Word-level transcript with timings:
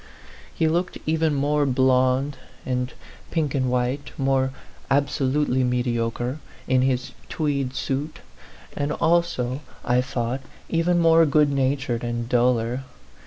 He 0.51 0.67
looked 0.67 0.97
even 1.05 1.35
more 1.35 1.63
blond 1.67 2.37
and 2.65 2.91
pink 3.29 3.53
and 3.53 3.65
14 3.65 3.67
A 3.67 3.69
PHANTOM 3.69 3.69
LOVER. 3.69 3.71
white, 3.71 4.11
more 4.17 4.53
absolutely 4.89 5.63
mediocre, 5.63 6.39
in 6.67 6.81
his 6.81 7.11
tweed 7.29 7.75
suit; 7.75 8.17
and 8.75 8.91
also, 8.93 9.61
I 9.85 10.01
thought, 10.01 10.41
even 10.69 10.97
more 10.97 11.27
good 11.27 11.51
natured 11.51 12.03
and 12.03 12.27
duller. 12.27 12.83